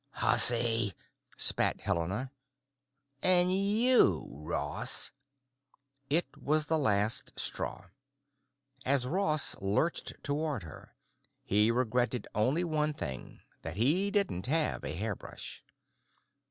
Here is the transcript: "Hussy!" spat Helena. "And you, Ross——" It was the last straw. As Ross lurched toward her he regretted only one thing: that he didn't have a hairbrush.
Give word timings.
"Hussy!" 0.13 0.95
spat 1.37 1.81
Helena. 1.81 2.31
"And 3.21 3.51
you, 3.53 4.25
Ross——" 4.31 5.11
It 6.09 6.25
was 6.41 6.65
the 6.65 6.79
last 6.79 7.31
straw. 7.39 7.85
As 8.83 9.05
Ross 9.05 9.55
lurched 9.61 10.15
toward 10.23 10.63
her 10.63 10.95
he 11.43 11.69
regretted 11.69 12.27
only 12.33 12.63
one 12.63 12.95
thing: 12.95 13.41
that 13.61 13.77
he 13.77 14.09
didn't 14.09 14.47
have 14.47 14.83
a 14.83 14.95
hairbrush. 14.95 15.63